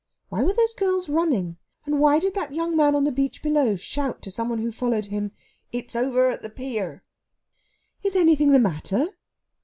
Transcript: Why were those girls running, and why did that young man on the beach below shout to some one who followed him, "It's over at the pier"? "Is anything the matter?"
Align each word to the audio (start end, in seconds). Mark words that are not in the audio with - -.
Why 0.29 0.41
were 0.41 0.53
those 0.53 0.73
girls 0.73 1.07
running, 1.09 1.57
and 1.85 1.99
why 1.99 2.17
did 2.17 2.33
that 2.33 2.55
young 2.55 2.75
man 2.75 2.95
on 2.95 3.03
the 3.03 3.11
beach 3.11 3.43
below 3.43 3.75
shout 3.75 4.23
to 4.23 4.31
some 4.31 4.49
one 4.49 4.57
who 4.57 4.71
followed 4.71 5.05
him, 5.05 5.31
"It's 5.71 5.95
over 5.95 6.31
at 6.31 6.41
the 6.41 6.49
pier"? 6.49 7.03
"Is 8.01 8.15
anything 8.15 8.51
the 8.51 8.57
matter?" 8.57 9.09